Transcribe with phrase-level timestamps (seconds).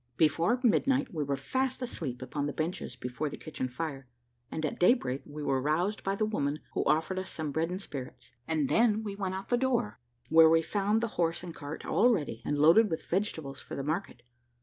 [0.17, 4.07] Before midnight we were fast asleep upon the benches before the kitchen fire,
[4.49, 7.69] and at day break were roused up by the woman, who offered us some bread
[7.69, 11.43] and spirits; and then we went out to the door, where we found the horse
[11.43, 14.23] and cart all ready, and loaded with vegetables for the market.